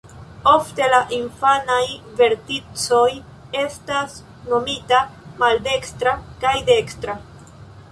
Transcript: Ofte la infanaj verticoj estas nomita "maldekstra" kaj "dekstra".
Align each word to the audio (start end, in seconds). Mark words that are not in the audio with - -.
Ofte 0.51 0.85
la 0.93 1.01
infanaj 1.17 1.81
verticoj 2.21 3.03
estas 3.65 4.17
nomita 4.55 5.05
"maldekstra" 5.45 6.17
kaj 6.45 6.57
"dekstra". 6.75 7.19